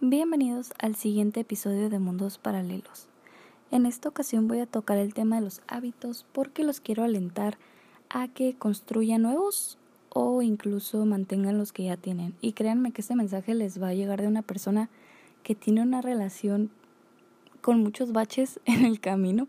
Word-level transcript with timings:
Bienvenidos 0.00 0.74
al 0.78 0.94
siguiente 0.94 1.40
episodio 1.40 1.90
de 1.90 1.98
Mundos 1.98 2.38
Paralelos. 2.38 3.08
En 3.72 3.84
esta 3.84 4.08
ocasión 4.08 4.46
voy 4.46 4.60
a 4.60 4.66
tocar 4.66 4.96
el 4.96 5.12
tema 5.12 5.34
de 5.34 5.42
los 5.42 5.60
hábitos 5.66 6.24
porque 6.32 6.62
los 6.62 6.80
quiero 6.80 7.02
alentar 7.02 7.58
a 8.08 8.28
que 8.28 8.54
construyan 8.54 9.22
nuevos 9.22 9.76
o 10.10 10.40
incluso 10.40 11.04
mantengan 11.04 11.58
los 11.58 11.72
que 11.72 11.82
ya 11.82 11.96
tienen. 11.96 12.34
Y 12.40 12.52
créanme 12.52 12.92
que 12.92 13.00
este 13.00 13.16
mensaje 13.16 13.54
les 13.54 13.82
va 13.82 13.88
a 13.88 13.94
llegar 13.94 14.22
de 14.22 14.28
una 14.28 14.42
persona 14.42 14.88
que 15.42 15.56
tiene 15.56 15.82
una 15.82 16.00
relación 16.00 16.70
con 17.60 17.82
muchos 17.82 18.12
baches 18.12 18.60
en 18.66 18.84
el 18.84 19.00
camino 19.00 19.48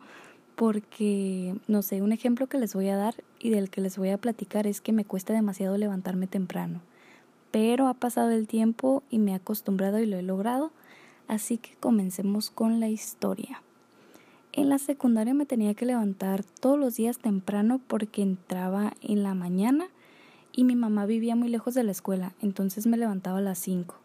porque, 0.56 1.54
no 1.68 1.84
sé, 1.84 2.02
un 2.02 2.12
ejemplo 2.12 2.48
que 2.48 2.58
les 2.58 2.74
voy 2.74 2.90
a 2.90 2.98
dar 2.98 3.14
y 3.38 3.52
del 3.52 3.70
que 3.70 3.82
les 3.82 4.00
voy 4.00 4.10
a 4.10 4.18
platicar 4.18 4.66
es 4.66 4.82
que 4.82 4.94
me 4.94 5.06
cuesta 5.06 5.32
demasiado 5.32 5.78
levantarme 5.78 6.26
temprano 6.26 6.82
pero 7.52 7.88
ha 7.88 7.94
pasado 7.94 8.32
el 8.32 8.48
tiempo 8.48 9.04
y 9.10 9.20
me 9.20 9.32
he 9.32 9.36
acostumbrado 9.36 10.00
y 10.00 10.06
lo 10.06 10.18
he 10.18 10.22
logrado, 10.22 10.72
así 11.28 11.58
que 11.58 11.76
comencemos 11.80 12.50
con 12.50 12.80
la 12.80 12.90
historia. 12.90 13.62
En 14.52 14.70
la 14.70 14.80
secundaria 14.80 15.34
me 15.34 15.46
tenía 15.46 15.74
que 15.74 15.86
levantar 15.86 16.44
todos 16.44 16.80
los 16.80 16.96
días 16.96 17.20
temprano 17.20 17.80
porque 17.88 18.22
entraba 18.22 18.94
en 19.02 19.24
la 19.24 19.34
mañana 19.34 19.88
y 20.52 20.64
mi 20.64 20.76
mamá 20.76 21.06
vivía 21.06 21.36
muy 21.36 21.50
lejos 21.50 21.74
de 21.74 21.84
la 21.84 21.92
escuela, 21.92 22.34
entonces 22.42 22.88
me 22.88 22.98
levantaba 22.98 23.38
a 23.38 23.42
las 23.42 23.60
5. 23.60 23.96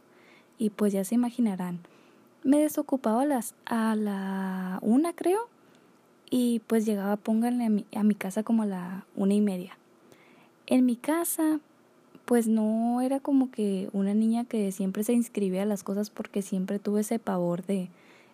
Y 0.59 0.71
pues 0.71 0.93
ya 0.93 1.05
se 1.05 1.15
imaginarán, 1.15 1.81
me 2.45 2.59
desocupaba 2.59 3.23
a, 3.23 3.27
las, 3.27 3.55
a 3.65 3.97
la 3.97 4.79
una 4.83 5.15
creo 5.15 5.49
y 6.31 6.61
pues 6.67 6.85
llegaba, 6.85 7.17
pónganle 7.17 7.65
a 7.65 7.71
mi, 7.71 7.87
a 7.97 8.05
mi 8.05 8.15
casa 8.15 8.43
como 8.43 8.63
a 8.63 8.67
la 8.67 9.07
una 9.17 9.35
y 9.35 9.41
media. 9.41 9.77
En 10.67 10.85
mi 10.85 10.97
casa 10.97 11.61
pues 12.25 12.49
no 12.49 13.01
era 13.01 13.21
como 13.21 13.51
que 13.51 13.89
una 13.93 14.15
niña 14.15 14.45
que 14.45 14.73
siempre 14.73 15.05
se 15.05 15.13
inscribía 15.13 15.63
a 15.63 15.67
las 15.67 15.83
cosas 15.83 16.11
porque 16.11 16.43
siempre 16.43 16.79
tuve 16.79 17.03
ese 17.03 17.19
pavor 17.19 17.65
de 17.65 17.91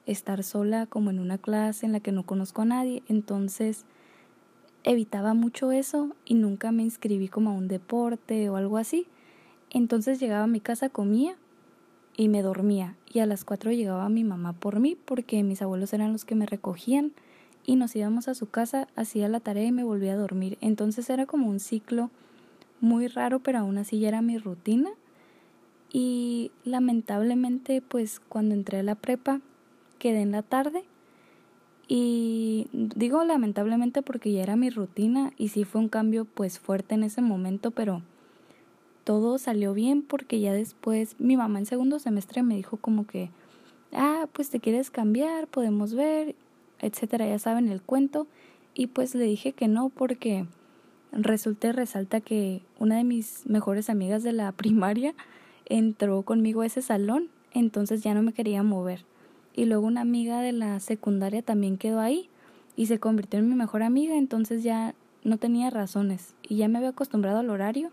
estar 0.07 0.43
sola 0.45 0.87
como 0.87 1.11
en 1.11 1.19
una 1.19 1.39
clase 1.39 1.87
en 1.87 1.93
la 1.93 2.01
que 2.01 2.13
no 2.13 2.25
conozco 2.25 2.63
a 2.63 2.67
nadie, 2.67 3.03
entonces 3.09 3.85
evitaba 4.85 5.35
mucho 5.35 5.73
eso 5.73 6.11
y 6.25 6.35
nunca 6.35 6.73
me 6.73 6.83
inscribí 6.83 7.29
como 7.29 7.51
a 7.51 7.55
un 7.55 7.69
deporte 7.69 8.49
o 8.49 8.57
algo 8.57 8.79
así. 8.79 9.07
Entonces 9.71 10.19
llegaba 10.19 10.45
a 10.45 10.49
mi 10.49 10.61
casa, 10.61 10.89
comía 10.89 11.37
y 12.17 12.29
me 12.29 12.43
dormía 12.43 12.97
y 13.13 13.21
a 13.21 13.27
las 13.27 13.45
cuatro 13.45 13.73
llegaba 13.73 14.09
mi 14.09 14.25
mamá 14.25 14.53
por 14.53 14.81
mí 14.81 14.97
porque 15.05 15.43
mis 15.43 15.63
abuelos 15.63 15.93
eran 15.93 16.13
los 16.13 16.25
que 16.25 16.35
me 16.35 16.47
recogían 16.47 17.13
y 17.65 17.77
nos 17.77 17.95
íbamos 17.95 18.27
a 18.29 18.35
su 18.35 18.49
casa, 18.49 18.89
hacía 18.97 19.29
la 19.29 19.41
tarea 19.41 19.67
y 19.67 19.73
me 19.73 19.85
volvía 19.85 20.15
a 20.15 20.17
dormir. 20.17 20.59
Entonces 20.61 21.11
era 21.11 21.27
como 21.27 21.49
un 21.49 21.61
ciclo 21.61 22.11
muy 22.81 23.07
raro, 23.09 23.41
pero 23.41 23.59
aún 23.59 23.79
así 23.79 23.99
ya 23.99 24.09
era 24.09 24.23
mi 24.23 24.39
rutina. 24.39 24.91
Y 25.93 26.53
lamentablemente, 26.65 27.83
pues 27.83 28.21
cuando 28.21 28.55
entré 28.55 28.79
a 28.79 28.83
la 28.83 28.95
prepa, 28.95 29.41
quedé 29.99 30.23
en 30.23 30.33
la 30.33 30.43
tarde. 30.43 30.85
Y 31.89 32.69
digo 32.73 33.25
lamentablemente 33.25 34.01
porque 34.03 34.33
ya 34.33 34.45
era 34.45 34.55
mi 34.55 34.71
rutina 34.71 35.33
y 35.37 35.49
sí 35.49 35.65
fue 35.65 35.81
un 35.81 35.89
cambio 35.89 36.25
pues 36.25 36.61
fuerte 36.61 36.95
en 36.95 37.03
ese 37.03 37.21
momento, 37.21 37.73
pero 37.73 38.03
todo 39.03 39.39
salió 39.39 39.75
bien 39.75 40.03
porque 40.03 40.39
ya 40.39 40.53
después 40.53 41.17
mi 41.19 41.37
mamá 41.37 41.59
en 41.59 41.67
segundo 41.67 41.99
semestre 41.99 42.45
me 42.45 42.55
dijo 42.55 42.77
como 42.77 43.09
que, 43.09 43.31
ah, 43.93 44.29
pues 44.33 44.51
te 44.51 44.61
quieres 44.61 44.91
cambiar, 44.91 45.49
podemos 45.49 45.95
ver, 45.95 46.37
etcétera, 46.81 47.27
ya 47.27 47.41
saben 47.41 47.69
el 47.69 47.83
cuento. 47.83 48.29
Y 48.73 48.87
pues 48.87 49.17
le 49.17 49.25
dije 49.25 49.53
que 49.53 49.67
no 49.67 49.89
porque 49.89 50.47
resulta 51.13 51.73
resalta 51.73 52.21
que 52.21 52.63
una 52.79 52.97
de 52.97 53.05
mis 53.05 53.47
mejores 53.47 53.91
amigas 53.91 54.23
de 54.23 54.33
la 54.33 54.53
primaria 54.57 55.15
entró 55.67 56.23
conmigo 56.23 56.63
a 56.63 56.67
ese 56.67 56.83
salón, 56.83 57.29
entonces 57.53 58.03
ya 58.03 58.15
no 58.15 58.23
me 58.23 58.33
quería 58.33 58.63
mover. 58.63 59.05
Y 59.55 59.65
luego 59.65 59.87
una 59.87 60.03
amiga 60.03 60.41
de 60.41 60.53
la 60.53 60.79
secundaria 60.81 61.43
también 61.43 61.77
quedó 61.77 62.01
ahí 62.01 62.29
y 62.77 62.87
se 62.87 62.99
convirtió 62.99 63.39
en 63.39 63.49
mi 63.49 63.55
mejor 63.55 63.83
amiga, 63.83 64.17
entonces 64.17 64.63
ya 64.63 64.95
no 65.25 65.39
tenía 65.39 65.71
razones 65.71 66.35
y 66.49 66.57
ya 66.57 66.69
me 66.69 66.79
había 66.79 66.91
acostumbrado 66.91 67.39
al 67.41 67.51
horario 67.51 67.91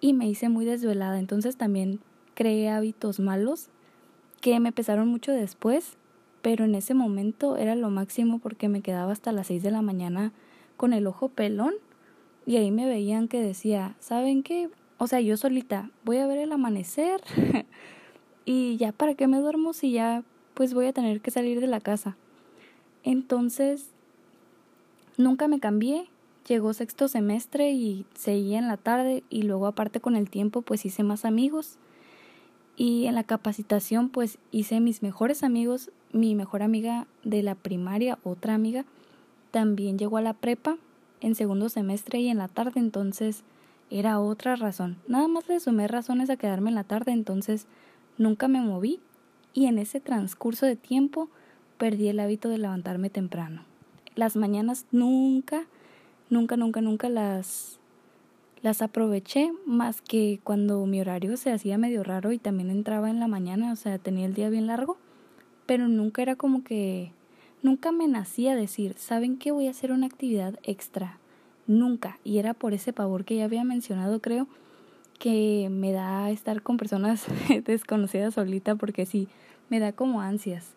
y 0.00 0.12
me 0.12 0.28
hice 0.28 0.48
muy 0.48 0.64
desvelada, 0.64 1.18
entonces 1.18 1.56
también 1.56 2.00
creé 2.34 2.68
hábitos 2.70 3.20
malos 3.20 3.68
que 4.40 4.58
me 4.60 4.72
pesaron 4.72 5.08
mucho 5.08 5.32
después, 5.32 5.96
pero 6.42 6.64
en 6.64 6.74
ese 6.74 6.94
momento 6.94 7.56
era 7.56 7.74
lo 7.74 7.90
máximo 7.90 8.38
porque 8.38 8.68
me 8.68 8.82
quedaba 8.82 9.12
hasta 9.12 9.32
las 9.32 9.46
seis 9.46 9.62
de 9.62 9.70
la 9.70 9.82
mañana 9.82 10.32
con 10.76 10.92
el 10.92 11.06
ojo 11.06 11.28
pelón 11.28 11.74
y 12.46 12.56
ahí 12.56 12.70
me 12.70 12.86
veían 12.86 13.28
que 13.28 13.40
decía, 13.40 13.94
¿saben 14.00 14.42
qué? 14.42 14.68
O 14.98 15.06
sea, 15.06 15.20
yo 15.20 15.36
solita 15.36 15.90
voy 16.04 16.18
a 16.18 16.26
ver 16.26 16.38
el 16.38 16.52
amanecer 16.52 17.20
y 18.44 18.76
ya 18.76 18.92
para 18.92 19.14
qué 19.14 19.26
me 19.26 19.38
duermo 19.38 19.72
si 19.72 19.92
ya 19.92 20.22
pues 20.54 20.74
voy 20.74 20.86
a 20.86 20.92
tener 20.92 21.20
que 21.20 21.30
salir 21.30 21.60
de 21.60 21.66
la 21.66 21.80
casa. 21.80 22.16
Entonces, 23.04 23.88
nunca 25.16 25.48
me 25.48 25.60
cambié. 25.60 26.08
Llegó 26.48 26.72
sexto 26.72 27.06
semestre 27.06 27.70
y 27.70 28.04
seguía 28.14 28.58
en 28.58 28.66
la 28.66 28.76
tarde 28.76 29.22
y 29.30 29.42
luego 29.42 29.66
aparte 29.66 30.00
con 30.00 30.16
el 30.16 30.28
tiempo 30.28 30.62
pues 30.62 30.84
hice 30.84 31.04
más 31.04 31.24
amigos. 31.24 31.78
Y 32.76 33.06
en 33.06 33.14
la 33.14 33.24
capacitación 33.24 34.08
pues 34.08 34.38
hice 34.50 34.80
mis 34.80 35.02
mejores 35.02 35.44
amigos. 35.44 35.90
Mi 36.12 36.34
mejor 36.34 36.62
amiga 36.62 37.06
de 37.22 37.42
la 37.42 37.54
primaria, 37.54 38.18
otra 38.24 38.54
amiga, 38.54 38.84
también 39.52 39.98
llegó 39.98 40.16
a 40.16 40.22
la 40.22 40.34
prepa 40.34 40.78
en 41.22 41.34
segundo 41.34 41.68
semestre 41.68 42.20
y 42.20 42.28
en 42.28 42.38
la 42.38 42.48
tarde, 42.48 42.80
entonces 42.80 43.44
era 43.90 44.20
otra 44.20 44.56
razón. 44.56 44.96
Nada 45.06 45.28
más 45.28 45.48
le 45.48 45.60
sumé 45.60 45.88
razones 45.88 46.28
a 46.30 46.36
quedarme 46.36 46.70
en 46.70 46.74
la 46.74 46.84
tarde, 46.84 47.12
entonces 47.12 47.66
nunca 48.18 48.48
me 48.48 48.60
moví 48.60 49.00
y 49.54 49.66
en 49.66 49.78
ese 49.78 50.00
transcurso 50.00 50.66
de 50.66 50.76
tiempo 50.76 51.28
perdí 51.78 52.08
el 52.08 52.20
hábito 52.20 52.48
de 52.48 52.58
levantarme 52.58 53.10
temprano. 53.10 53.64
Las 54.14 54.36
mañanas 54.36 54.86
nunca, 54.90 55.64
nunca, 56.28 56.56
nunca, 56.56 56.80
nunca 56.80 57.08
las 57.08 57.78
las 58.62 58.80
aproveché 58.80 59.52
más 59.66 60.00
que 60.00 60.38
cuando 60.44 60.86
mi 60.86 61.00
horario 61.00 61.36
se 61.36 61.50
hacía 61.50 61.78
medio 61.78 62.04
raro 62.04 62.30
y 62.30 62.38
también 62.38 62.70
entraba 62.70 63.10
en 63.10 63.18
la 63.18 63.26
mañana, 63.26 63.72
o 63.72 63.76
sea, 63.76 63.98
tenía 63.98 64.24
el 64.24 64.34
día 64.34 64.50
bien 64.50 64.68
largo, 64.68 64.96
pero 65.66 65.88
nunca 65.88 66.22
era 66.22 66.36
como 66.36 66.62
que 66.62 67.10
Nunca 67.62 67.92
me 67.92 68.08
nacía 68.08 68.56
decir, 68.56 68.94
¿saben 68.98 69.38
qué? 69.38 69.52
Voy 69.52 69.68
a 69.68 69.70
hacer 69.70 69.92
una 69.92 70.06
actividad 70.06 70.58
extra. 70.64 71.18
Nunca. 71.68 72.18
Y 72.24 72.38
era 72.38 72.54
por 72.54 72.74
ese 72.74 72.92
pavor 72.92 73.24
que 73.24 73.36
ya 73.36 73.44
había 73.44 73.62
mencionado, 73.62 74.20
creo, 74.20 74.48
que 75.20 75.68
me 75.70 75.92
da 75.92 76.30
estar 76.30 76.62
con 76.62 76.76
personas 76.76 77.26
desconocidas 77.64 78.34
solita 78.34 78.74
porque 78.74 79.06
sí, 79.06 79.28
me 79.70 79.78
da 79.78 79.92
como 79.92 80.20
ansias. 80.20 80.74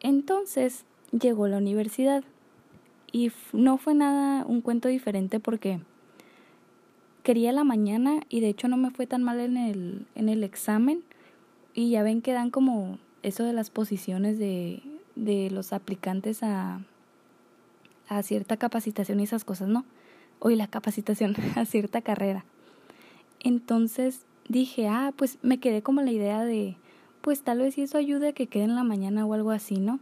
Entonces 0.00 0.84
llegó 1.12 1.46
la 1.46 1.58
universidad 1.58 2.24
y 3.12 3.30
no 3.52 3.78
fue 3.78 3.94
nada 3.94 4.44
un 4.44 4.60
cuento 4.60 4.88
diferente 4.88 5.38
porque 5.38 5.78
quería 7.22 7.52
la 7.52 7.62
mañana 7.62 8.20
y 8.28 8.40
de 8.40 8.48
hecho 8.48 8.66
no 8.66 8.76
me 8.76 8.90
fue 8.90 9.06
tan 9.06 9.22
mal 9.22 9.38
en 9.38 9.56
el, 9.56 10.06
en 10.16 10.28
el 10.28 10.42
examen 10.42 11.04
y 11.72 11.90
ya 11.90 12.02
ven 12.02 12.20
que 12.22 12.32
dan 12.32 12.50
como 12.50 12.98
eso 13.22 13.44
de 13.44 13.52
las 13.52 13.70
posiciones 13.70 14.38
de 14.38 14.82
de 15.16 15.50
los 15.50 15.72
aplicantes 15.72 16.42
a, 16.42 16.80
a 18.08 18.22
cierta 18.22 18.56
capacitación 18.56 19.20
y 19.20 19.24
esas 19.24 19.44
cosas, 19.44 19.68
¿no? 19.68 19.84
Hoy 20.38 20.56
la 20.56 20.66
capacitación 20.66 21.34
a 21.56 21.64
cierta 21.64 22.02
carrera. 22.02 22.44
Entonces 23.40 24.26
dije, 24.48 24.88
ah, 24.88 25.12
pues 25.16 25.38
me 25.42 25.58
quedé 25.58 25.82
como 25.82 26.02
la 26.02 26.10
idea 26.10 26.44
de, 26.44 26.76
pues 27.20 27.42
tal 27.42 27.58
vez 27.58 27.74
si 27.74 27.82
eso 27.82 27.98
ayude 27.98 28.28
a 28.28 28.32
que 28.32 28.46
quede 28.46 28.64
en 28.64 28.74
la 28.74 28.84
mañana 28.84 29.26
o 29.26 29.34
algo 29.34 29.50
así, 29.50 29.78
¿no? 29.78 30.00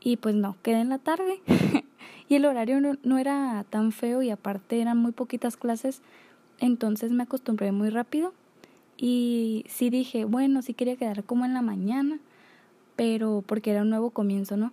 Y 0.00 0.16
pues 0.16 0.34
no, 0.34 0.56
quedé 0.62 0.80
en 0.80 0.88
la 0.88 0.98
tarde. 0.98 1.40
y 2.28 2.34
el 2.34 2.44
horario 2.44 2.80
no, 2.80 2.94
no, 3.02 3.18
era 3.18 3.64
tan 3.68 3.92
feo 3.92 4.22
y 4.22 4.30
aparte 4.30 4.80
eran 4.80 4.98
muy 4.98 5.12
poquitas 5.12 5.56
clases, 5.56 6.02
entonces 6.58 7.10
me 7.12 7.24
acostumbré 7.24 7.72
muy 7.72 7.90
rápido. 7.90 8.32
Y 8.96 9.64
sí 9.68 9.88
dije, 9.88 10.24
bueno, 10.24 10.62
sí 10.62 10.74
quería 10.74 10.96
quedar 10.96 11.24
como 11.24 11.44
en 11.44 11.54
la 11.54 11.62
mañana, 11.62 12.18
pero 13.00 13.42
porque 13.46 13.70
era 13.70 13.80
un 13.80 13.88
nuevo 13.88 14.10
comienzo, 14.10 14.58
¿no? 14.58 14.72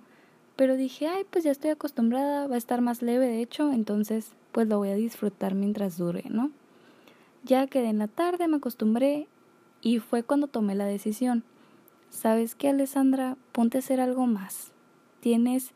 Pero 0.57 0.75
dije, 0.75 1.07
ay, 1.07 1.23
pues 1.29 1.45
ya 1.45 1.51
estoy 1.51 1.69
acostumbrada, 1.69 2.45
va 2.47 2.55
a 2.55 2.57
estar 2.57 2.81
más 2.81 3.01
leve 3.01 3.25
de 3.25 3.41
hecho, 3.41 3.71
entonces 3.71 4.33
pues 4.51 4.67
lo 4.67 4.79
voy 4.79 4.89
a 4.89 4.95
disfrutar 4.95 5.55
mientras 5.55 5.97
dure, 5.97 6.25
¿no? 6.29 6.51
Ya 7.45 7.67
quedé 7.67 7.87
en 7.87 7.99
la 7.99 8.09
tarde, 8.09 8.49
me 8.49 8.57
acostumbré 8.57 9.29
y 9.79 9.99
fue 9.99 10.23
cuando 10.23 10.47
tomé 10.47 10.75
la 10.75 10.83
decisión. 10.83 11.45
¿Sabes 12.09 12.53
qué, 12.53 12.67
Alessandra? 12.67 13.37
Ponte 13.53 13.77
a 13.77 13.79
hacer 13.79 14.01
algo 14.01 14.27
más. 14.27 14.73
Tienes 15.21 15.71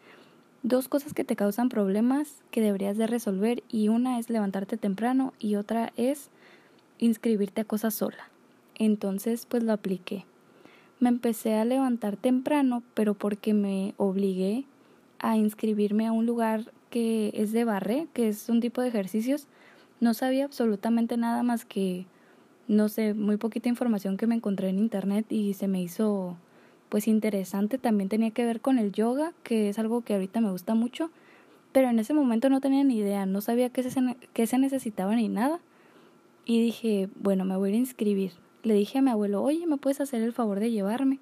dos 0.61 0.89
cosas 0.89 1.13
que 1.13 1.23
te 1.23 1.37
causan 1.37 1.69
problemas 1.69 2.43
que 2.51 2.59
deberías 2.59 2.97
de 2.97 3.07
resolver 3.07 3.63
y 3.69 3.87
una 3.87 4.19
es 4.19 4.29
levantarte 4.29 4.75
temprano 4.75 5.31
y 5.39 5.55
otra 5.55 5.93
es 5.95 6.31
inscribirte 6.99 7.61
a 7.61 7.65
cosas 7.65 7.93
sola. 7.93 8.29
Entonces, 8.75 9.45
pues 9.45 9.63
lo 9.63 9.71
apliqué 9.71 10.25
me 11.01 11.09
empecé 11.09 11.55
a 11.55 11.65
levantar 11.65 12.15
temprano, 12.15 12.83
pero 12.93 13.13
porque 13.13 13.53
me 13.53 13.93
obligué 13.97 14.63
a 15.19 15.35
inscribirme 15.35 16.07
a 16.07 16.13
un 16.13 16.25
lugar 16.25 16.71
que 16.89 17.31
es 17.35 17.51
de 17.51 17.65
barre, 17.65 18.07
que 18.13 18.29
es 18.29 18.47
un 18.47 18.61
tipo 18.61 18.81
de 18.81 18.87
ejercicios. 18.87 19.47
No 19.99 20.13
sabía 20.13 20.45
absolutamente 20.45 21.17
nada 21.17 21.43
más 21.43 21.65
que 21.65 22.05
no 22.71 22.87
sé, 22.87 23.13
muy 23.13 23.35
poquita 23.35 23.67
información 23.67 24.15
que 24.15 24.27
me 24.27 24.35
encontré 24.35 24.69
en 24.69 24.79
internet 24.79 25.25
y 25.29 25.55
se 25.55 25.67
me 25.67 25.81
hizo 25.81 26.37
pues 26.87 27.07
interesante. 27.07 27.77
También 27.77 28.07
tenía 28.07 28.31
que 28.31 28.45
ver 28.45 28.61
con 28.61 28.79
el 28.79 28.93
yoga, 28.93 29.33
que 29.43 29.67
es 29.67 29.77
algo 29.77 30.01
que 30.01 30.13
ahorita 30.13 30.39
me 30.39 30.51
gusta 30.51 30.73
mucho, 30.73 31.11
pero 31.73 31.89
en 31.89 31.99
ese 31.99 32.13
momento 32.13 32.49
no 32.49 32.61
tenía 32.61 32.83
ni 32.85 32.97
idea, 32.97 33.25
no 33.25 33.41
sabía 33.41 33.69
qué 33.69 33.83
se, 33.83 34.15
qué 34.33 34.47
se 34.47 34.57
necesitaba 34.57 35.15
ni 35.15 35.27
nada. 35.27 35.59
Y 36.45 36.61
dije, 36.61 37.09
bueno, 37.19 37.43
me 37.43 37.57
voy 37.57 37.69
a 37.69 37.71
ir 37.71 37.75
a 37.75 37.79
inscribir. 37.79 38.31
Le 38.63 38.75
dije 38.75 38.99
a 38.99 39.01
mi 39.01 39.09
abuelo, 39.09 39.41
oye, 39.41 39.65
¿me 39.65 39.77
puedes 39.77 40.01
hacer 40.01 40.21
el 40.21 40.33
favor 40.33 40.59
de 40.59 40.71
llevarme? 40.71 41.19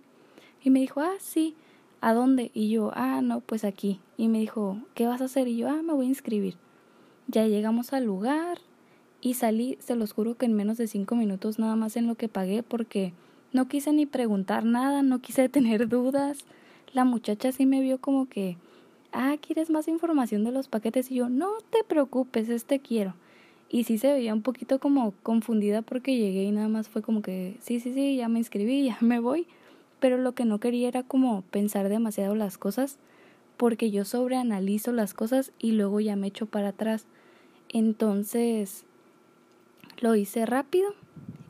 Y 0.61 0.69
me 0.69 0.79
dijo, 0.79 0.99
ah, 0.99 1.15
sí, 1.19 1.55
¿a 2.01 2.13
dónde? 2.13 2.51
Y 2.53 2.69
yo, 2.69 2.91
ah, 2.95 3.21
no, 3.21 3.39
pues 3.39 3.63
aquí. 3.63 3.99
Y 4.17 4.27
me 4.27 4.39
dijo, 4.39 4.77
¿qué 4.93 5.05
vas 5.05 5.21
a 5.21 5.25
hacer? 5.25 5.47
Y 5.47 5.57
yo, 5.57 5.69
ah, 5.69 5.81
me 5.81 5.93
voy 5.93 6.07
a 6.07 6.09
inscribir. 6.09 6.55
Ya 7.27 7.47
llegamos 7.47 7.93
al 7.93 8.05
lugar 8.05 8.59
y 9.21 9.35
salí, 9.35 9.77
se 9.79 9.95
los 9.95 10.13
juro 10.13 10.35
que 10.35 10.45
en 10.45 10.53
menos 10.53 10.77
de 10.77 10.87
cinco 10.87 11.15
minutos 11.15 11.59
nada 11.59 11.75
más 11.75 11.95
en 11.95 12.07
lo 12.07 12.15
que 12.15 12.27
pagué 12.27 12.63
porque 12.63 13.13
no 13.53 13.67
quise 13.67 13.93
ni 13.93 14.05
preguntar 14.05 14.65
nada, 14.65 15.01
no 15.01 15.19
quise 15.19 15.47
tener 15.49 15.87
dudas. 15.87 16.39
La 16.93 17.05
muchacha 17.05 17.51
sí 17.51 17.65
me 17.65 17.81
vio 17.81 17.99
como 17.99 18.27
que, 18.27 18.57
ah, 19.11 19.35
¿quieres 19.39 19.69
más 19.69 19.87
información 19.87 20.43
de 20.43 20.51
los 20.51 20.67
paquetes? 20.67 21.11
Y 21.11 21.15
yo, 21.15 21.29
no 21.29 21.49
te 21.69 21.83
preocupes, 21.83 22.49
este 22.49 22.79
quiero. 22.79 23.13
Y 23.69 23.83
sí 23.83 23.99
se 23.99 24.11
veía 24.11 24.33
un 24.33 24.41
poquito 24.41 24.79
como 24.79 25.13
confundida 25.21 25.83
porque 25.83 26.17
llegué 26.17 26.43
y 26.43 26.51
nada 26.51 26.67
más 26.67 26.89
fue 26.89 27.03
como 27.03 27.21
que, 27.21 27.57
sí, 27.61 27.79
sí, 27.79 27.93
sí, 27.93 28.15
ya 28.15 28.27
me 28.27 28.39
inscribí, 28.39 28.85
ya 28.85 28.97
me 29.01 29.19
voy. 29.19 29.45
Pero 29.99 30.17
lo 30.17 30.33
que 30.33 30.45
no 30.45 30.59
quería 30.59 30.87
era 30.87 31.03
como 31.03 31.43
pensar 31.43 31.89
demasiado 31.89 32.33
las 32.33 32.57
cosas 32.57 32.97
porque 33.57 33.91
yo 33.91 34.05
sobreanalizo 34.05 34.93
las 34.93 35.13
cosas 35.13 35.51
y 35.59 35.73
luego 35.73 35.99
ya 35.99 36.15
me 36.15 36.27
echo 36.27 36.45
para 36.45 36.69
atrás. 36.69 37.05
Entonces 37.67 38.85
lo 39.99 40.15
hice 40.15 40.45
rápido 40.45 40.93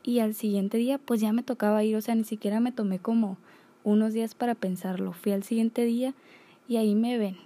y 0.04 0.20
al 0.20 0.34
siguiente 0.34 0.78
día 0.78 0.98
pues 0.98 1.22
ya 1.22 1.32
me 1.32 1.44
tocaba 1.44 1.84
ir, 1.84 1.96
o 1.96 2.02
sea, 2.02 2.16
ni 2.16 2.24
siquiera 2.24 2.60
me 2.60 2.72
tomé 2.72 2.98
como 2.98 3.38
unos 3.84 4.14
días 4.14 4.36
para 4.36 4.56
pensarlo. 4.56 5.14
Fui 5.14 5.32
al 5.32 5.44
siguiente 5.44 5.86
día 5.86 6.16
y 6.68 6.78
ahí 6.78 6.96
me 6.96 7.18
ven. 7.18 7.38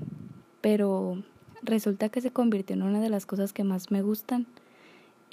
Pero 0.62 1.22
resulta 1.62 2.10
que 2.10 2.22
se 2.22 2.32
convirtió 2.32 2.76
en 2.76 2.84
una 2.84 3.02
de 3.02 3.10
las 3.10 3.26
cosas 3.26 3.52
que 3.52 3.66
más 3.66 3.92
me 3.92 4.02
gustan. 4.02 4.48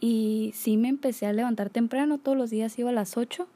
Y 0.01 0.53
sí 0.55 0.77
me 0.77 0.89
empecé 0.89 1.27
a 1.27 1.33
levantar 1.33 1.69
temprano, 1.71 2.19
todos 2.19 2.37
los 2.37 2.51
días 2.51 2.79
iba 2.79 2.91
a 2.91 2.95
las 2.95 3.17
8 3.17 3.47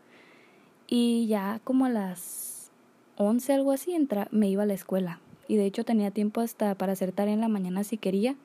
y 0.86 1.26
ya 1.26 1.60
como 1.64 1.86
a 1.86 1.88
las 1.88 2.70
11 3.16 3.52
algo 3.54 3.72
así 3.72 3.94
entra, 3.94 4.28
me 4.30 4.48
iba 4.48 4.64
a 4.64 4.66
la 4.66 4.74
escuela. 4.74 5.20
Y 5.48 5.56
de 5.56 5.64
hecho 5.64 5.84
tenía 5.84 6.10
tiempo 6.10 6.40
hasta 6.40 6.74
para 6.74 6.92
hacer 6.92 7.12
tarea 7.12 7.34
en 7.34 7.40
la 7.40 7.48
mañana 7.48 7.84
si 7.84 7.96
quería. 7.96 8.36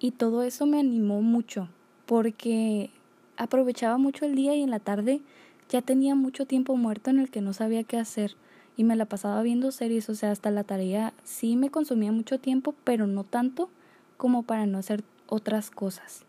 Y 0.00 0.12
todo 0.12 0.42
eso 0.42 0.66
me 0.66 0.80
animó 0.80 1.22
mucho 1.22 1.68
porque 2.06 2.90
aprovechaba 3.36 3.98
mucho 3.98 4.24
el 4.24 4.34
día 4.34 4.54
y 4.54 4.62
en 4.62 4.70
la 4.70 4.80
tarde 4.80 5.20
ya 5.68 5.82
tenía 5.82 6.14
mucho 6.14 6.46
tiempo 6.46 6.76
muerto 6.76 7.10
en 7.10 7.18
el 7.18 7.30
que 7.30 7.40
no 7.40 7.52
sabía 7.52 7.84
qué 7.84 7.98
hacer 7.98 8.36
y 8.76 8.84
me 8.84 8.96
la 8.96 9.06
pasaba 9.06 9.42
viendo 9.42 9.72
series, 9.72 10.08
o 10.08 10.14
sea, 10.14 10.30
hasta 10.30 10.50
la 10.52 10.62
tarea 10.62 11.12
sí 11.24 11.56
me 11.56 11.68
consumía 11.68 12.12
mucho 12.12 12.38
tiempo, 12.38 12.74
pero 12.84 13.08
no 13.08 13.24
tanto 13.24 13.70
como 14.16 14.44
para 14.44 14.66
no 14.66 14.78
hacer 14.78 15.02
otras 15.26 15.70
cosas. 15.70 16.24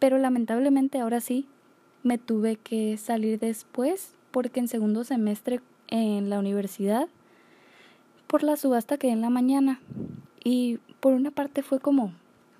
Pero 0.00 0.18
lamentablemente 0.18 0.98
ahora 0.98 1.20
sí 1.20 1.46
me 2.02 2.18
tuve 2.18 2.56
que 2.56 2.96
salir 2.96 3.38
después 3.38 4.14
porque 4.32 4.58
en 4.58 4.66
segundo 4.66 5.04
semestre 5.04 5.60
en 5.88 6.30
la 6.30 6.40
universidad 6.40 7.06
por 8.26 8.42
la 8.42 8.56
subasta 8.56 8.96
que 8.96 9.10
en 9.10 9.20
la 9.20 9.30
mañana 9.30 9.80
y 10.42 10.78
por 11.00 11.12
una 11.12 11.30
parte 11.30 11.62
fue 11.62 11.80
como, 11.80 12.12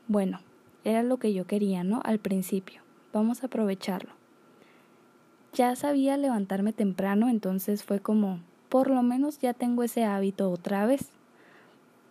bueno, 0.08 0.40
era 0.84 1.02
lo 1.02 1.18
que 1.18 1.32
yo 1.32 1.46
quería, 1.46 1.84
¿no? 1.84 2.00
Al 2.04 2.18
principio, 2.18 2.82
vamos 3.12 3.42
a 3.42 3.46
aprovecharlo. 3.46 4.10
Ya 5.52 5.74
sabía 5.76 6.16
levantarme 6.16 6.72
temprano, 6.72 7.28
entonces 7.28 7.84
fue 7.84 8.00
como, 8.00 8.40
por 8.68 8.90
lo 8.90 9.02
menos 9.02 9.38
ya 9.38 9.54
tengo 9.54 9.82
ese 9.82 10.04
hábito 10.04 10.50
otra 10.50 10.86
vez. 10.86 11.10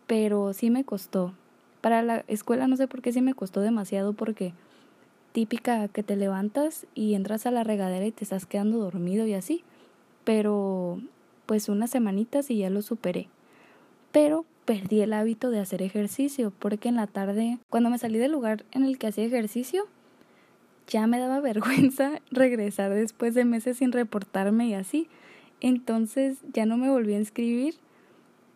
Pero 0.07 0.53
sí 0.53 0.69
me 0.69 0.83
costó. 0.83 1.33
Para 1.81 2.01
la 2.01 2.23
escuela 2.27 2.67
no 2.67 2.75
sé 2.75 2.87
por 2.87 3.01
qué 3.01 3.11
sí 3.11 3.21
me 3.21 3.33
costó 3.33 3.61
demasiado 3.61 4.13
porque 4.13 4.53
típica 5.39 5.87
que 5.87 6.03
te 6.03 6.17
levantas 6.17 6.85
y 6.95 7.13
entras 7.13 7.45
a 7.45 7.51
la 7.51 7.63
regadera 7.63 8.05
y 8.05 8.11
te 8.11 8.25
estás 8.25 8.45
quedando 8.45 8.77
dormido 8.77 9.25
y 9.25 9.35
así. 9.35 9.63
Pero 10.25 10.99
pues 11.45 11.69
unas 11.69 11.91
semanitas 11.91 12.51
y 12.51 12.57
ya 12.57 12.69
lo 12.69 12.81
superé. 12.81 13.29
Pero 14.11 14.43
perdí 14.65 14.99
el 14.99 15.13
hábito 15.13 15.49
de 15.49 15.61
hacer 15.61 15.81
ejercicio 15.81 16.51
porque 16.59 16.89
en 16.89 16.97
la 16.97 17.07
tarde, 17.07 17.57
cuando 17.69 17.89
me 17.89 17.97
salí 17.97 18.19
del 18.19 18.33
lugar 18.33 18.65
en 18.73 18.83
el 18.83 18.97
que 18.97 19.07
hacía 19.07 19.23
ejercicio, 19.23 19.85
ya 20.89 21.07
me 21.07 21.19
daba 21.19 21.39
vergüenza 21.39 22.19
regresar 22.31 22.93
después 22.93 23.33
de 23.33 23.45
meses 23.45 23.77
sin 23.77 23.93
reportarme 23.93 24.67
y 24.67 24.73
así. 24.73 25.07
Entonces 25.61 26.39
ya 26.51 26.65
no 26.65 26.75
me 26.75 26.89
volví 26.89 27.13
a 27.13 27.19
inscribir 27.19 27.75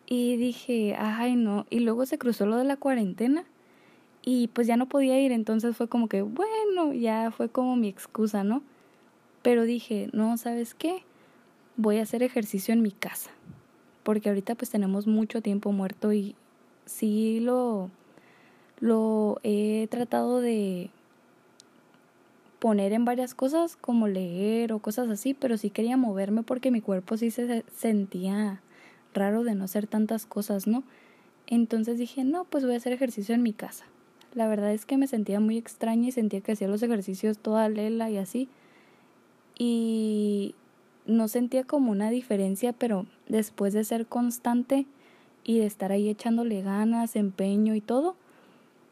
y 0.06 0.36
dije, 0.36 0.98
ay 1.00 1.38
no, 1.38 1.66
y 1.70 1.80
luego 1.80 2.06
se 2.06 2.18
cruzó 2.18 2.46
lo 2.46 2.58
de 2.58 2.66
la 2.66 2.76
cuarentena 2.76 3.46
y 4.26 4.48
pues 4.48 4.68
ya 4.68 4.78
no 4.78 4.88
podía 4.88 5.20
ir, 5.20 5.32
entonces 5.32 5.76
fue 5.76 5.90
como 5.90 6.08
que, 6.08 6.22
bueno, 6.22 6.94
ya 6.94 7.32
fue 7.32 7.50
como 7.50 7.76
mi 7.76 7.90
excusa, 7.90 8.44
¿no? 8.44 8.64
Pero 9.42 9.64
dije, 9.64 10.10
no, 10.14 10.38
¿sabes 10.38 10.74
qué? 10.74 11.04
Voy 11.76 11.98
a 11.98 12.04
hacer 12.04 12.24
ejercicio 12.24 12.74
en 12.74 12.82
mi 12.82 12.92
casa, 12.92 13.32
porque 14.04 14.30
ahorita 14.30 14.56
pues 14.56 14.72
tenemos 14.72 15.08
mucho 15.08 15.42
tiempo 15.42 15.72
muerto 15.74 16.14
y 16.14 16.36
sí 16.86 17.42
lo, 17.42 17.90
lo 18.80 19.40
he 19.44 19.88
tratado 19.92 20.40
de 20.40 20.90
poner 22.60 22.94
en 22.94 23.04
varias 23.04 23.36
cosas 23.36 23.76
como 23.76 24.08
leer 24.08 24.72
o 24.72 24.80
cosas 24.80 25.10
así, 25.10 25.34
pero 25.34 25.58
sí 25.58 25.70
quería 25.70 25.98
moverme 25.98 26.44
porque 26.44 26.72
mi 26.72 26.80
cuerpo 26.80 27.18
sí 27.18 27.30
se 27.30 27.66
sentía 27.76 28.62
raro 29.14 29.44
de 29.44 29.54
no 29.54 29.66
hacer 29.66 29.86
tantas 29.86 30.26
cosas, 30.26 30.66
¿no? 30.66 30.84
Entonces 31.46 31.98
dije, 31.98 32.24
no, 32.24 32.46
pues 32.46 32.64
voy 32.64 32.76
a 32.76 32.78
hacer 32.78 32.94
ejercicio 32.94 33.36
en 33.36 33.44
mi 33.44 33.52
casa. 33.52 33.84
La 34.34 34.48
verdad 34.48 34.74
es 34.74 34.86
que 34.86 34.98
me 34.98 35.08
sentía 35.08 35.40
muy 35.40 35.58
extraña 35.58 36.08
y 36.08 36.12
sentía 36.12 36.42
que 36.42 36.54
hacía 36.54 36.68
los 36.68 36.82
ejercicios 36.82 37.38
toda 37.38 37.70
lela 37.70 38.10
y 38.10 38.18
así. 38.18 38.50
Y 39.58 40.56
no 41.06 41.28
sentía 41.28 41.64
como 41.64 41.92
una 41.92 42.10
diferencia, 42.10 42.74
pero 42.74 43.06
después 43.28 43.74
de 43.74 43.84
ser 43.84 44.08
constante 44.08 44.86
y 45.44 45.60
de 45.60 45.66
estar 45.66 45.92
ahí 45.92 46.10
echándole 46.10 46.62
ganas, 46.62 47.16
empeño 47.16 47.76
y 47.76 47.82
todo, 47.82 48.16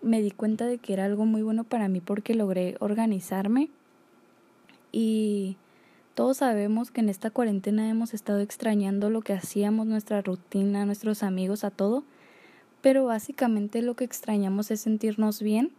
me 0.01 0.21
di 0.21 0.31
cuenta 0.31 0.65
de 0.65 0.77
que 0.77 0.93
era 0.93 1.05
algo 1.05 1.25
muy 1.25 1.41
bueno 1.41 1.63
para 1.63 1.87
mí 1.87 2.01
porque 2.01 2.35
logré 2.35 2.75
organizarme 2.79 3.69
y 4.91 5.57
todos 6.15 6.37
sabemos 6.37 6.91
que 6.91 7.01
en 7.01 7.09
esta 7.09 7.29
cuarentena 7.29 7.87
hemos 7.89 8.13
estado 8.13 8.39
extrañando 8.39 9.09
lo 9.09 9.21
que 9.21 9.33
hacíamos, 9.33 9.87
nuestra 9.87 10.21
rutina, 10.21 10.85
nuestros 10.85 11.23
amigos, 11.23 11.63
a 11.63 11.71
todo 11.71 12.03
pero 12.81 13.05
básicamente 13.05 13.81
lo 13.81 13.95
que 13.95 14.03
extrañamos 14.03 14.71
es 14.71 14.81
sentirnos 14.81 15.41
bien 15.41 15.71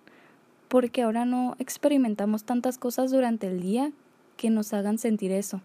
porque 0.69 1.03
ahora 1.03 1.25
no 1.25 1.55
experimentamos 1.59 2.45
tantas 2.45 2.79
cosas 2.79 3.11
durante 3.11 3.47
el 3.47 3.61
día 3.61 3.93
que 4.37 4.49
nos 4.49 4.73
hagan 4.73 4.99
sentir 4.99 5.31
eso. 5.31 5.61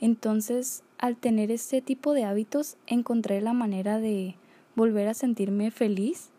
Entonces, 0.00 0.82
al 0.98 1.16
tener 1.16 1.52
ese 1.52 1.80
tipo 1.80 2.12
de 2.12 2.24
hábitos, 2.24 2.76
encontré 2.86 3.40
la 3.40 3.52
manera 3.52 4.00
de 4.00 4.34
volver 4.74 5.06
a 5.06 5.14
sentirme 5.14 5.70
feliz 5.70 6.30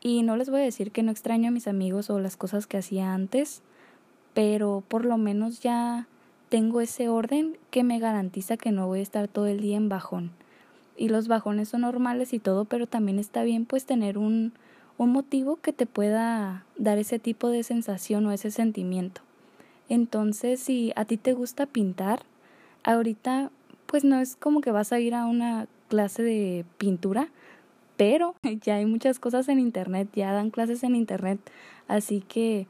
y 0.00 0.22
no 0.22 0.36
les 0.36 0.48
voy 0.48 0.60
a 0.60 0.64
decir 0.64 0.92
que 0.92 1.02
no 1.02 1.10
extraño 1.10 1.48
a 1.48 1.50
mis 1.50 1.68
amigos 1.68 2.08
o 2.08 2.20
las 2.20 2.36
cosas 2.36 2.66
que 2.66 2.78
hacía 2.78 3.12
antes, 3.12 3.60
pero 4.32 4.82
por 4.88 5.04
lo 5.04 5.18
menos 5.18 5.60
ya 5.60 6.08
tengo 6.48 6.80
ese 6.80 7.08
orden 7.08 7.58
que 7.70 7.82
me 7.82 7.98
garantiza 7.98 8.56
que 8.56 8.72
no 8.72 8.86
voy 8.86 9.00
a 9.00 9.02
estar 9.02 9.28
todo 9.28 9.46
el 9.46 9.60
día 9.60 9.76
en 9.76 9.88
bajón 9.88 10.30
y 10.96 11.08
los 11.08 11.28
bajones 11.28 11.68
son 11.68 11.82
normales 11.82 12.32
y 12.32 12.38
todo, 12.38 12.64
pero 12.64 12.86
también 12.86 13.18
está 13.18 13.42
bien 13.42 13.66
pues 13.66 13.84
tener 13.84 14.18
un, 14.18 14.52
un 14.98 15.12
motivo 15.12 15.56
que 15.56 15.72
te 15.72 15.86
pueda 15.86 16.64
dar 16.76 16.98
ese 16.98 17.18
tipo 17.18 17.50
de 17.50 17.62
sensación 17.62 18.26
o 18.26 18.32
ese 18.32 18.50
sentimiento. 18.50 19.20
Entonces, 19.88 20.60
si 20.60 20.92
a 20.96 21.04
ti 21.04 21.16
te 21.16 21.32
gusta 21.32 21.66
pintar, 21.66 22.22
ahorita 22.82 23.50
pues 23.86 24.04
no 24.04 24.18
es 24.20 24.36
como 24.36 24.60
que 24.60 24.72
vas 24.72 24.92
a 24.92 25.00
ir 25.00 25.14
a 25.14 25.26
una 25.26 25.68
clase 25.88 26.22
de 26.22 26.64
pintura, 26.78 27.28
pero 27.96 28.34
ya 28.62 28.76
hay 28.76 28.86
muchas 28.86 29.18
cosas 29.18 29.48
en 29.48 29.58
internet, 29.58 30.08
ya 30.14 30.32
dan 30.32 30.50
clases 30.50 30.82
en 30.82 30.96
internet, 30.96 31.38
así 31.88 32.20
que 32.20 32.66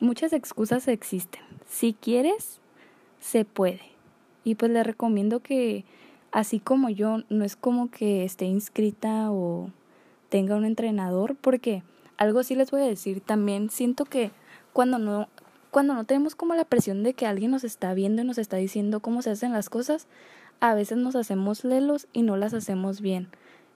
muchas 0.00 0.32
excusas 0.32 0.88
existen. 0.88 1.42
Si 1.68 1.94
quieres, 1.94 2.60
se 3.20 3.44
puede. 3.44 3.80
Y 4.44 4.56
pues 4.56 4.72
le 4.72 4.82
recomiendo 4.82 5.40
que 5.40 5.84
así 6.32 6.58
como 6.58 6.88
yo, 6.88 7.18
no 7.28 7.44
es 7.44 7.56
como 7.56 7.90
que 7.90 8.24
esté 8.24 8.46
inscrita 8.46 9.30
o 9.30 9.70
tenga 10.28 10.56
un 10.56 10.64
entrenador, 10.64 11.36
porque 11.36 11.82
algo 12.16 12.42
sí 12.42 12.54
les 12.54 12.70
voy 12.70 12.82
a 12.82 12.86
decir, 12.86 13.20
también 13.20 13.70
siento 13.70 14.04
que 14.04 14.30
cuando 14.72 14.98
no 14.98 15.28
cuando 15.72 15.94
no 15.94 16.04
tenemos 16.04 16.34
como 16.34 16.54
la 16.54 16.66
presión 16.66 17.02
de 17.02 17.14
que 17.14 17.26
alguien 17.26 17.50
nos 17.50 17.64
está 17.64 17.94
viendo 17.94 18.20
y 18.20 18.26
nos 18.26 18.36
está 18.36 18.58
diciendo 18.58 19.00
cómo 19.00 19.22
se 19.22 19.30
hacen 19.30 19.52
las 19.52 19.70
cosas, 19.70 20.06
a 20.60 20.74
veces 20.74 20.98
nos 20.98 21.16
hacemos 21.16 21.64
lelos 21.64 22.08
y 22.12 22.20
no 22.20 22.36
las 22.36 22.52
hacemos 22.52 23.00
bien. 23.00 23.28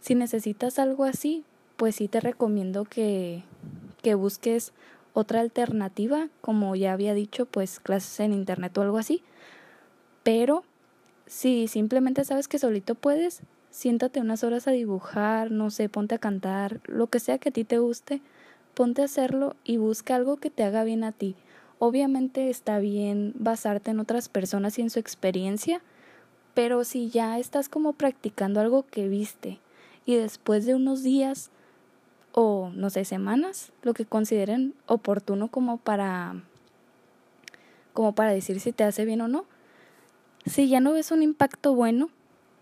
Si 0.03 0.15
necesitas 0.15 0.79
algo 0.79 1.05
así, 1.05 1.43
pues 1.79 1.97
sí 1.97 2.07
te 2.07 2.21
recomiendo 2.21 2.85
que, 2.85 3.45
que 4.03 4.15
busques 4.15 4.75
otra 5.15 5.41
alternativa, 5.41 6.29
como 6.43 6.77
ya 6.77 6.93
había 6.93 7.15
dicho, 7.15 7.47
pues 7.47 7.81
clases 7.81 8.21
en 8.21 8.35
internet 8.35 8.77
o 8.77 8.83
algo 8.83 8.99
así. 8.99 9.23
Pero 10.23 10.65
si 11.27 11.69
simplemente 11.69 12.25
sabes 12.25 12.49
que 12.49 12.59
solito 12.59 12.95
puedes, 12.95 13.43
siéntate 13.71 14.21
unas 14.21 14.45
horas 14.45 14.69
a 14.69 14.71
dibujar, 14.71 15.51
no 15.51 15.71
sé, 15.71 15.89
ponte 15.89 16.15
a 16.15 16.19
cantar, 16.19 16.81
lo 16.87 17.09
que 17.09 17.21
sea 17.21 17.39
que 17.39 17.51
a 17.51 17.53
ti 17.53 17.65
te 17.65 17.79
guste, 17.79 18.23
ponte 18.75 19.03
a 19.03 19.07
hacerlo 19.07 19.57
y 19.65 19.77
busca 19.77 20.15
algo 20.15 20.37
que 20.37 20.51
te 20.51 20.65
haga 20.65 20.85
bien 20.85 21.05
a 21.05 21.13
ti. 21.13 21.37
Obviamente 21.79 22.49
está 22.49 22.79
bien 22.79 23.35
basarte 23.37 23.91
en 23.91 24.01
otras 24.01 24.29
personas 24.29 24.79
y 24.79 24.83
en 24.83 24.91
su 24.91 24.99
experiencia, 24.99 25.83
pero 26.55 26.85
si 26.85 27.11
ya 27.11 27.39
estás 27.39 27.69
como 27.69 27.93
practicando 27.93 28.61
algo 28.61 28.87
que 28.87 29.09
viste 29.09 29.61
y 30.07 30.17
después 30.17 30.65
de 30.65 30.75
unos 30.75 31.03
días 31.03 31.51
o 32.33 32.71
no 32.75 32.91
sé, 32.91 33.05
semanas, 33.05 33.73
lo 33.83 33.95
que 33.95 34.05
consideren 34.05 34.75
oportuno 34.87 35.49
como 35.49 35.79
para 35.79 36.43
como 37.93 38.15
para 38.15 38.31
decir 38.31 38.61
si 38.61 38.73
te 38.73 38.85
hace 38.85 39.07
bien 39.07 39.23
o 39.23 39.29
no. 39.29 39.47
Si 40.47 40.69
ya 40.69 40.81
no 40.81 40.93
ves 40.93 41.11
un 41.11 41.23
impacto 41.23 41.75
bueno 41.75 42.09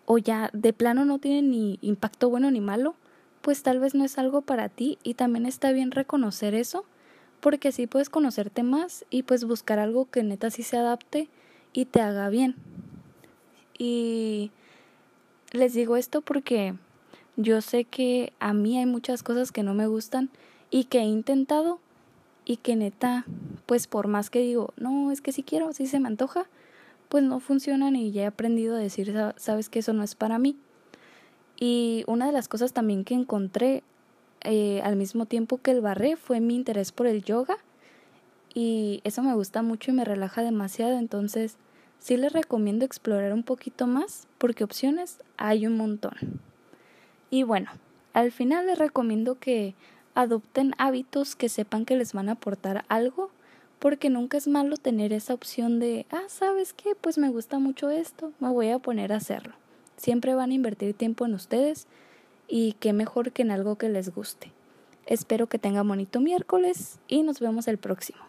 o 0.07 0.19
ya 0.19 0.51
de 0.53 0.73
plano 0.73 1.05
no 1.05 1.19
tiene 1.19 1.43
ni 1.43 1.79
impacto 1.83 2.31
bueno 2.31 2.51
ni 2.51 2.61
malo, 2.61 2.95
pues 3.43 3.63
tal 3.63 3.79
vez 3.79 3.95
no 3.95 4.05
es 4.05 4.19
algo 4.19 4.41
para 4.41 4.69
ti 4.69 4.99
y 5.03 5.15
también 5.15 5.45
está 5.47 5.71
bien 5.73 5.91
reconocer 5.91 6.55
eso 6.55 6.85
porque 7.41 7.69
así 7.69 7.87
puedes 7.87 8.09
conocerte 8.09 8.63
más 8.63 9.05
y 9.11 9.23
pues 9.23 9.45
buscar 9.45 9.79
algo 9.79 10.11
que 10.11 10.23
neta 10.23 10.51
sí 10.51 10.63
se 10.63 10.79
adapte 10.79 11.29
y 11.75 11.85
te 11.85 12.01
haga 12.01 12.31
bien. 12.31 12.55
Y 13.77 14.51
les 15.53 15.75
digo 15.75 15.99
esto 15.99 16.23
porque 16.23 16.75
yo 17.37 17.61
sé 17.61 17.85
que 17.85 18.33
a 18.39 18.55
mí 18.55 18.79
hay 18.79 18.87
muchas 18.87 19.23
cosas 19.23 19.53
que 19.53 19.63
no 19.63 19.75
me 19.75 19.87
gustan 19.87 20.31
y 20.71 20.85
que 20.85 21.01
he 21.01 21.05
intentado 21.05 21.81
y 22.47 22.57
que 22.57 22.77
neta, 22.77 23.27
pues 23.67 23.87
por 23.89 24.09
más 24.09 24.31
que 24.31 24.39
digo, 24.39 24.73
no, 24.79 25.11
es 25.11 25.21
que 25.21 25.33
si 25.33 25.43
quiero, 25.43 25.73
si 25.75 25.87
se 25.87 26.01
me 26.01 26.09
antoja, 26.09 26.47
pues 27.09 27.25
no 27.25 27.41
funcionan 27.41 27.97
y 27.97 28.13
ya 28.13 28.23
he 28.23 28.27
aprendido 28.27 28.77
a 28.77 28.79
decir, 28.79 29.15
sabes 29.37 29.69
que 29.69 29.81
eso 29.81 29.93
no 29.93 30.03
es 30.03 30.15
para 30.15 30.39
mí. 30.39 30.57
Y 31.59 32.05
una 32.07 32.27
de 32.27 32.33
las 32.33 32.49
cosas 32.49 32.73
también 32.73 33.05
que 33.05 33.15
encontré 33.15 33.83
eh, 34.43 34.81
al 34.83 34.97
mismo 34.97 35.27
tiempo 35.27 35.59
que 35.59 35.71
el 35.71 35.81
barré 35.81 36.17
fue 36.17 36.41
mi 36.41 36.55
interés 36.55 36.93
por 36.93 37.07
el 37.07 37.23
yoga 37.23 37.57
y 38.53 39.01
eso 39.05 39.23
me 39.23 39.35
gusta 39.35 39.63
mucho 39.63 39.91
y 39.91 39.95
me 39.95 40.05
relaja 40.05 40.43
demasiado, 40.43 40.99
entonces 40.99 41.57
sí 41.99 42.17
les 42.17 42.33
recomiendo 42.33 42.85
explorar 42.85 43.33
un 43.33 43.43
poquito 43.43 43.87
más 43.87 44.27
porque 44.39 44.65
opciones 44.65 45.19
hay 45.37 45.67
un 45.67 45.77
montón. 45.77 46.15
Y 47.31 47.43
bueno, 47.43 47.71
al 48.13 48.31
final 48.31 48.67
les 48.67 48.79
recomiendo 48.79 49.39
que 49.39 49.75
adopten 50.15 50.75
hábitos 50.79 51.35
que 51.35 51.49
sepan 51.49 51.85
que 51.85 51.97
les 51.97 52.13
van 52.13 52.29
a 52.29 52.33
aportar 52.33 52.85
algo 52.89 53.31
porque 53.85 54.09
nunca 54.09 54.39
es 54.39 54.49
malo 54.49 54.79
tener 54.79 55.13
esa 55.13 55.35
opción 55.35 55.79
de, 55.79 56.07
ah, 56.11 56.23
¿sabes 56.29 56.73
qué? 56.73 56.95
Pues 56.99 57.19
me 57.19 57.29
gusta 57.29 57.59
mucho 57.59 57.91
esto, 57.91 58.33
me 58.41 58.49
voy 58.49 58.71
a 58.71 58.79
poner 58.79 59.13
a 59.13 59.17
hacerlo. 59.17 59.53
Siempre 59.99 60.35
van 60.35 60.53
a 60.53 60.55
invertir 60.55 60.95
tiempo 60.95 61.27
en 61.27 61.35
ustedes 61.35 61.87
y 62.49 62.77
qué 62.81 62.95
mejor 62.95 63.33
que 63.33 63.43
en 63.43 63.51
algo 63.51 63.77
que 63.77 63.91
les 63.91 64.09
guste. 64.09 64.53
Espero 65.05 65.49
que 65.49 65.59
tengan 65.59 65.87
bonito 65.87 66.19
miércoles 66.19 66.99
y 67.09 67.25
nos 67.25 67.41
vemos 67.41 67.69
el 67.69 67.77
próximo. 67.77 68.21